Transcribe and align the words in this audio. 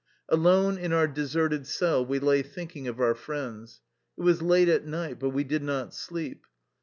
Alone 0.29 0.79
in 0.79 0.93
our 0.93 1.05
deserted 1.07 1.67
cell 1.67 2.03
we 2.03 2.17
lay 2.17 2.41
thinking 2.41 2.87
of 2.87 2.99
our 2.99 3.13
friends. 3.13 3.81
It 4.17 4.21
was 4.23 4.41
late 4.41 4.67
at 4.67 4.83
night, 4.87 5.19
but 5.19 5.29
we 5.29 5.43
did 5.43 5.61
not 5.61 5.93
sleep. 5.93 6.47